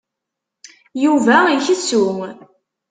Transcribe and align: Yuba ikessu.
Yuba 1.03 1.35
ikessu. 1.55 2.03